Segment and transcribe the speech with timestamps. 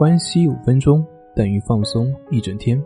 [0.00, 1.06] 关系五分钟
[1.36, 2.82] 等于放松一整天。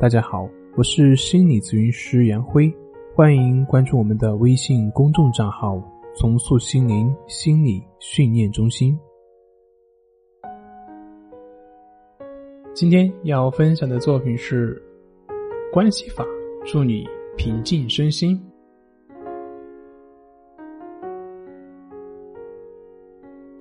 [0.00, 2.68] 大家好，我是心理咨询师杨辉，
[3.14, 5.80] 欢迎关注我们的微信公众账号
[6.18, 8.98] “重塑心灵心理训练中心”。
[12.74, 14.74] 今天要分享的作品是
[15.72, 16.24] 《关系法》，
[16.68, 17.06] 助你
[17.36, 18.36] 平静身心。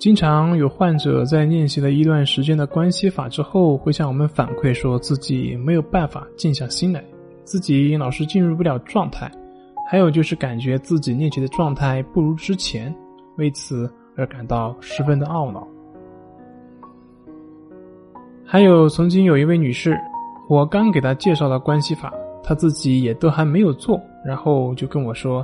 [0.06, 7.04] 经常有患者在练习了一段时间的关系法之后，会向我们反馈说自己没有办法静下心来，
[7.44, 9.32] 自己老是进入不了状态，
[9.90, 12.96] 还有就是感觉自己练习的状态不如之前，
[13.38, 15.68] 为此而感到十分的懊恼。
[18.46, 19.99] 还有曾经有一位女士，
[20.48, 22.13] 我刚给她介绍了关系法，
[22.44, 25.44] 她自己也都还没有做，然后就跟我说，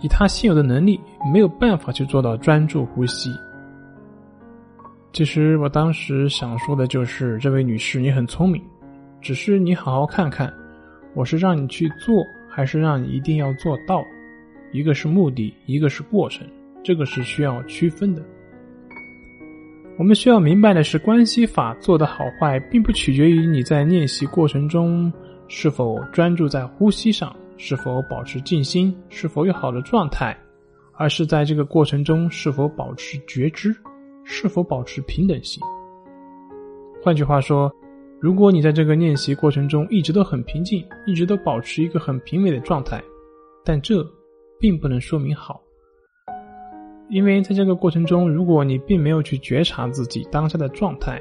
[0.00, 0.98] 以她现有的能力，
[1.30, 3.28] 没有办法去做到专注呼吸。
[5.14, 8.60] 其实我当时想说的就是，这位女士，你很聪明，
[9.20, 10.52] 只是你好好看看，
[11.14, 14.02] 我是让你去做，还是让你一定要做到？
[14.72, 16.44] 一个是目的，一个是过程，
[16.82, 18.20] 这个是需要区分的。
[19.96, 25.12] 我们需要明白的是，关系法做的好坏，并不取决于你在练习过程中
[25.46, 30.36] 是否专注在呼吸上，是否保持静心，是否有好的状态，
[30.96, 33.72] 而是在这个过程中是否保持觉知。
[34.24, 35.62] 是否保持平等心？
[37.02, 37.70] 换句话说，
[38.18, 43.02] 如果你在这个练习过程中一直都很平静，一直都保持一个很平稳的状态，
[43.64, 44.02] 但这
[44.58, 45.60] 并不能说明好，
[47.10, 51.20] 因为在这个过程中，如果你并没有去觉察自己当下的状态，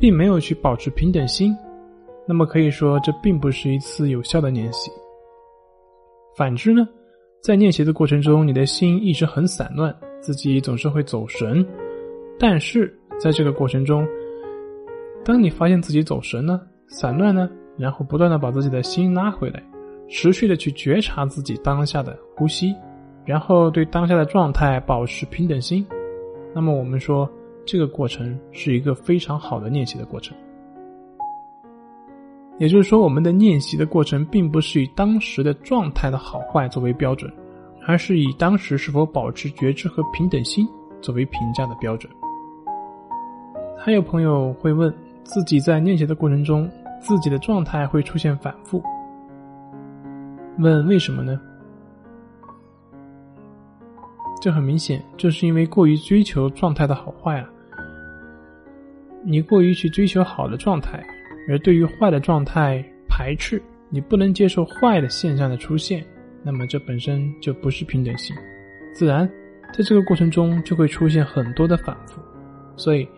[0.00, 1.54] 并没有去保持平等心，
[2.26, 4.90] 那么可以说这并不是一次有效的练习。
[6.36, 6.88] 反之呢，
[7.42, 11.64] 在练习的过程中，你的心一直很散乱，自己总是会走神。
[12.40, 14.08] 但是在这个过程中，
[15.22, 19.62] 当你发现自己走神了、散乱呢，然后不断的把自己的心拉回来，
[20.08, 22.74] 持续的去觉察自己当下的呼吸，
[23.26, 25.86] 然后对当下的状态保持平等心，
[26.54, 27.30] 那么我们说
[27.66, 30.34] 这个过程是一个非常好的练习的过程。
[32.58, 37.30] 也就是说，我们的练习的过程并不是以当时的状态的好坏作为标准，
[37.86, 40.66] 而是以当时是否保持觉知和平等心
[41.02, 42.10] 作为评价的标准。
[43.82, 44.92] 还有朋友会问，
[45.24, 46.70] 自己在练习的过程中，
[47.00, 48.82] 自己的状态会出现反复，
[50.58, 51.40] 问为什么呢？
[54.38, 57.48] 这很明显，就是因为过于追求状态的好坏啊。
[59.24, 61.02] 你过于去追求好的状态，
[61.48, 66.04] 而对于坏的状态排斥，你不能接受坏的现象的出现，
[66.42, 68.36] 那么这本身就不是平等性，
[68.92, 69.26] 自然
[69.72, 72.20] 在这个过程中就会出现很多的反复，
[72.76, 73.08] 所以。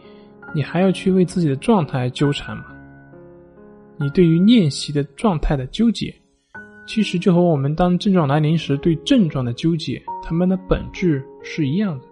[0.54, 2.64] 你还要去为自己的状态纠缠吗？
[3.98, 6.14] 你对于练习的状态的纠结，
[6.86, 12.06] 其实就和我们当症状来临时对症状的纠结，它们的本质是一样的，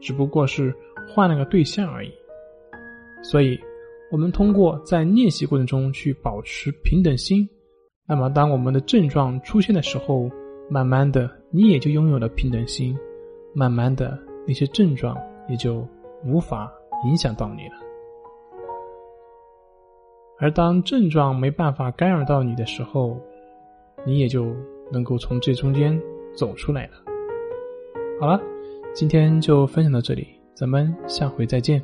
[0.00, 0.74] 只不过是
[1.08, 2.10] 换了个对象而已。
[3.22, 3.58] 所以，
[4.10, 7.48] 我们通过在练习过程中去保持平等心，
[8.06, 10.30] 那么当我们的症状出现的时候，
[10.70, 12.96] 慢慢的你也就拥有了平等心，
[13.54, 15.16] 慢慢的那些症状
[15.48, 15.86] 也就
[16.24, 16.72] 无法。
[17.04, 17.76] 影响到你了，
[20.38, 23.20] 而当症状没办法干扰到你的时候，
[24.04, 24.54] 你也就
[24.90, 26.00] 能够从这中间
[26.36, 26.92] 走出来了。
[28.20, 28.40] 好了，
[28.92, 31.82] 今天就分享到这里，咱们下回再见。